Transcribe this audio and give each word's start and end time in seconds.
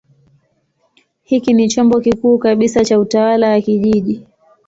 Hiki 1.23 1.53
ni 1.53 1.67
chombo 1.67 1.99
kikuu 2.01 2.37
kabisa 2.37 2.85
cha 2.85 2.99
utawala 2.99 3.49
wa 3.49 3.61
kijiji. 3.61 4.27